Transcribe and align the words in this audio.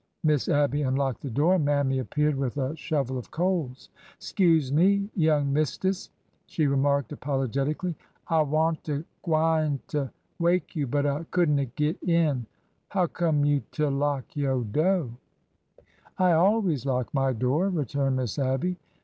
Miss 0.23 0.49
Abby 0.49 0.81
unlocked 0.81 1.21
the 1.21 1.29
door, 1.29 1.53
and 1.53 1.65
Mammy 1.65 1.99
appeared 1.99 2.33
with 2.35 2.57
a 2.57 2.75
shovel 2.75 3.19
of 3.19 3.29
coals. 3.29 3.89
'Scuse 4.17 4.71
me, 4.71 5.11
young 5.13 5.53
mistis," 5.53 6.09
she 6.47 6.65
remarked 6.65 7.11
apologeti 7.11 7.77
cally;'' 7.79 7.95
I 8.27 8.41
wa'n't 8.41 8.89
gwineter 9.23 10.09
wake 10.39 10.75
you, 10.75 10.87
but 10.87 11.05
I 11.05 11.25
could 11.25 11.51
n't 11.51 11.75
git 11.75 12.01
in. 12.01 12.47
Huccome 12.89 13.45
you 13.45 13.61
to 13.73 13.91
lock 13.91 14.35
yo' 14.35 14.63
do'?" 14.63 15.11
I 16.17 16.31
always 16.31 16.83
lock 16.87 17.13
my 17.13 17.31
door," 17.31 17.69
returned 17.69 18.15
Miss 18.15 18.39
Abby. 18.39 18.77